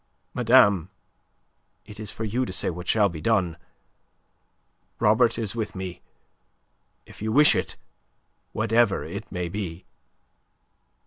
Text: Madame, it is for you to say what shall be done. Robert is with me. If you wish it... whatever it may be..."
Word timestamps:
Madame, 0.33 0.89
it 1.85 1.99
is 1.99 2.09
for 2.09 2.23
you 2.23 2.43
to 2.43 2.51
say 2.51 2.71
what 2.71 2.87
shall 2.87 3.07
be 3.07 3.21
done. 3.21 3.55
Robert 4.99 5.37
is 5.37 5.55
with 5.55 5.75
me. 5.75 6.01
If 7.05 7.21
you 7.21 7.31
wish 7.31 7.53
it... 7.55 7.75
whatever 8.51 9.03
it 9.05 9.31
may 9.31 9.47
be..." 9.47 9.85